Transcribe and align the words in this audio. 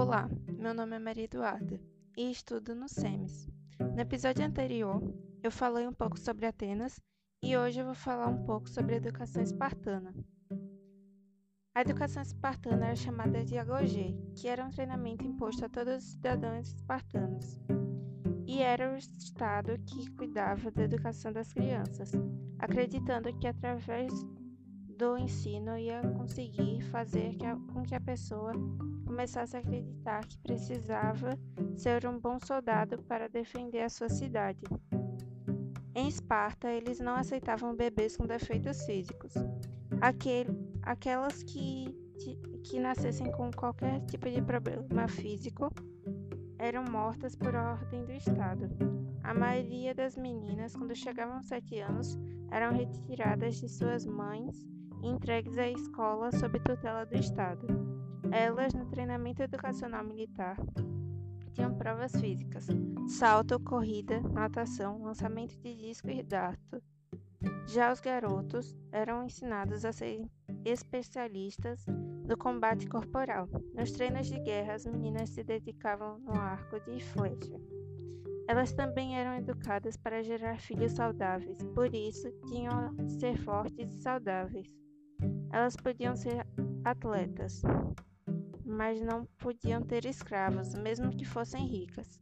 Olá, 0.00 0.30
meu 0.58 0.72
nome 0.72 0.96
é 0.96 0.98
Maria 0.98 1.24
Eduarda 1.24 1.78
e 2.16 2.30
estudo 2.30 2.74
no 2.74 2.88
SEMES. 2.88 3.46
No 3.78 4.00
episódio 4.00 4.42
anterior, 4.42 4.98
eu 5.42 5.52
falei 5.52 5.86
um 5.86 5.92
pouco 5.92 6.18
sobre 6.18 6.46
Atenas 6.46 6.98
e 7.42 7.54
hoje 7.54 7.80
eu 7.80 7.84
vou 7.84 7.94
falar 7.94 8.28
um 8.28 8.42
pouco 8.44 8.66
sobre 8.66 8.94
a 8.94 8.96
educação 8.96 9.42
espartana. 9.42 10.14
A 11.74 11.82
educação 11.82 12.22
espartana 12.22 12.86
era 12.86 12.96
chamada 12.96 13.44
de 13.44 13.58
agogê, 13.58 14.16
que 14.34 14.48
era 14.48 14.64
um 14.64 14.70
treinamento 14.70 15.26
imposto 15.26 15.66
a 15.66 15.68
todos 15.68 15.98
os 15.98 16.12
cidadãos 16.12 16.68
espartanos, 16.68 17.60
e 18.46 18.62
era 18.62 18.94
o 18.94 18.96
Estado 18.96 19.78
que 19.84 20.10
cuidava 20.12 20.70
da 20.70 20.82
educação 20.82 21.30
das 21.30 21.52
crianças, 21.52 22.10
acreditando 22.58 23.38
que 23.38 23.46
através 23.46 24.10
do 25.00 25.16
ensino 25.16 25.78
ia 25.78 26.02
conseguir 26.02 26.82
fazer 26.82 27.34
com 27.72 27.82
que 27.82 27.94
a 27.94 28.00
pessoa 28.00 28.52
começasse 29.06 29.56
a 29.56 29.60
acreditar 29.60 30.26
que 30.26 30.38
precisava 30.40 31.38
ser 31.74 32.06
um 32.06 32.20
bom 32.20 32.38
soldado 32.38 33.02
para 33.04 33.26
defender 33.26 33.80
a 33.80 33.88
sua 33.88 34.10
cidade. 34.10 34.60
Em 35.94 36.06
Esparta, 36.06 36.68
eles 36.68 37.00
não 37.00 37.14
aceitavam 37.14 37.74
bebês 37.74 38.14
com 38.14 38.26
defeitos 38.26 38.84
físicos. 38.84 39.32
Aquele, 40.02 40.50
aquelas 40.82 41.42
que, 41.44 41.96
que 42.62 42.78
nascessem 42.78 43.32
com 43.32 43.50
qualquer 43.50 44.02
tipo 44.02 44.28
de 44.28 44.42
problema 44.42 45.08
físico 45.08 45.72
eram 46.58 46.84
mortas 46.84 47.34
por 47.34 47.54
ordem 47.54 48.04
do 48.04 48.12
Estado. 48.12 48.68
A 49.22 49.32
maioria 49.32 49.94
das 49.94 50.18
meninas, 50.18 50.76
quando 50.76 50.94
chegavam 50.94 51.36
aos 51.36 51.46
sete 51.46 51.78
anos, 51.80 52.18
eram 52.50 52.74
retiradas 52.74 53.56
de 53.56 53.66
suas 53.66 54.04
mães 54.04 54.68
entregues 55.02 55.58
à 55.58 55.68
escola 55.68 56.30
sob 56.32 56.58
tutela 56.60 57.04
do 57.04 57.16
Estado. 57.16 57.66
Elas, 58.30 58.74
no 58.74 58.86
treinamento 58.86 59.42
educacional 59.42 60.04
militar, 60.04 60.56
tinham 61.52 61.74
provas 61.74 62.12
físicas: 62.12 62.66
salto, 63.08 63.58
corrida, 63.60 64.20
natação, 64.20 65.02
lançamento 65.02 65.58
de 65.58 65.74
disco 65.74 66.08
e 66.10 66.22
dardo. 66.22 66.82
Já 67.66 67.92
os 67.92 68.00
garotos 68.00 68.76
eram 68.92 69.24
ensinados 69.24 69.84
a 69.84 69.92
serem 69.92 70.30
especialistas 70.64 71.84
no 71.86 72.36
combate 72.36 72.86
corporal. 72.86 73.48
Nos 73.74 73.92
treinos 73.92 74.28
de 74.28 74.38
guerra, 74.40 74.74
as 74.74 74.86
meninas 74.86 75.30
se 75.30 75.42
dedicavam 75.42 76.18
no 76.18 76.32
arco 76.32 76.78
de 76.80 77.00
flecha. 77.02 77.60
Elas 78.46 78.72
também 78.72 79.16
eram 79.16 79.36
educadas 79.36 79.96
para 79.96 80.22
gerar 80.22 80.60
filhos 80.60 80.92
saudáveis, 80.92 81.58
por 81.74 81.94
isso 81.94 82.30
tinham 82.48 82.94
de 82.96 83.12
ser 83.12 83.38
fortes 83.38 83.90
e 83.92 84.00
saudáveis. 84.00 84.68
Elas 85.52 85.76
podiam 85.76 86.14
ser 86.14 86.46
atletas, 86.84 87.62
mas 88.64 89.00
não 89.00 89.24
podiam 89.38 89.82
ter 89.82 90.04
escravos, 90.06 90.74
mesmo 90.74 91.10
que 91.10 91.24
fossem 91.24 91.66
ricas. 91.66 92.20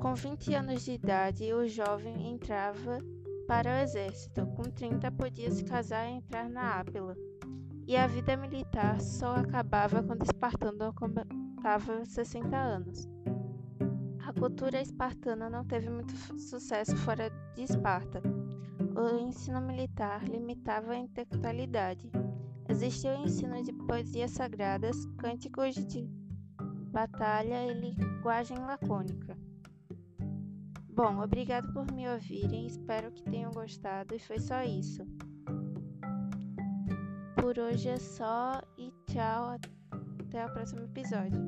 Com 0.00 0.14
20 0.14 0.54
anos 0.54 0.84
de 0.84 0.92
idade, 0.92 1.52
o 1.52 1.68
jovem 1.68 2.32
entrava 2.32 2.98
para 3.46 3.70
o 3.70 3.82
exército. 3.82 4.44
Com 4.56 4.62
30, 4.62 5.12
podia 5.12 5.50
se 5.50 5.64
casar 5.64 6.08
e 6.08 6.14
entrar 6.14 6.48
na 6.48 6.80
Ápila. 6.80 7.16
E 7.86 7.96
a 7.96 8.06
vida 8.08 8.36
militar 8.36 9.00
só 9.00 9.36
acabava 9.36 10.02
quando 10.02 10.24
Espartano 10.24 10.92
completava 10.94 12.04
60 12.04 12.56
anos. 12.56 13.08
A 14.26 14.32
cultura 14.32 14.80
espartana 14.80 15.50
não 15.50 15.64
teve 15.64 15.90
muito 15.90 16.12
sucesso 16.38 16.96
fora 16.96 17.30
de 17.54 17.62
Esparta 17.62 18.22
o 18.96 19.18
ensino 19.18 19.60
militar 19.60 20.24
limitava 20.28 20.92
a 20.92 20.98
intelectualidade. 20.98 22.10
Existia 22.68 23.18
o 23.18 23.24
ensino 23.24 23.62
de 23.62 23.72
poesias 23.72 24.32
sagradas, 24.32 25.06
cânticos 25.18 25.74
de 25.74 26.08
batalha 26.92 27.66
e 27.66 27.74
linguagem 27.74 28.58
lacônica. 28.58 29.36
Bom, 30.88 31.22
obrigado 31.22 31.72
por 31.72 31.90
me 31.92 32.08
ouvirem, 32.08 32.66
espero 32.66 33.10
que 33.12 33.22
tenham 33.22 33.50
gostado 33.52 34.14
e 34.14 34.18
foi 34.18 34.38
só 34.38 34.62
isso. 34.62 35.02
Por 37.40 37.58
hoje 37.58 37.88
é 37.88 37.96
só 37.96 38.60
e 38.76 38.92
tchau, 39.06 39.56
até 40.20 40.46
o 40.46 40.52
próximo 40.52 40.82
episódio. 40.82 41.40